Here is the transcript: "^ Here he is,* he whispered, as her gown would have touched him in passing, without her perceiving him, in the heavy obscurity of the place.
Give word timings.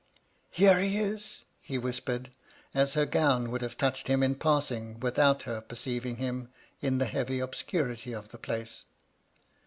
"^ 0.19 0.23
Here 0.49 0.79
he 0.79 0.97
is,* 0.97 1.43
he 1.61 1.77
whispered, 1.77 2.31
as 2.73 2.95
her 2.95 3.05
gown 3.05 3.51
would 3.51 3.61
have 3.61 3.77
touched 3.77 4.07
him 4.07 4.23
in 4.23 4.33
passing, 4.33 4.99
without 4.99 5.43
her 5.43 5.61
perceiving 5.61 6.15
him, 6.15 6.49
in 6.81 6.97
the 6.97 7.05
heavy 7.05 7.39
obscurity 7.39 8.11
of 8.11 8.29
the 8.29 8.39
place. 8.39 8.85